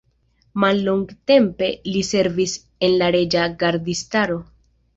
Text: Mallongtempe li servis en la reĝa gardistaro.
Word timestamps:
Mallongtempe 0.61 1.67
li 1.91 2.03
servis 2.09 2.57
en 2.89 2.99
la 3.05 3.13
reĝa 3.19 3.47
gardistaro. 3.63 4.43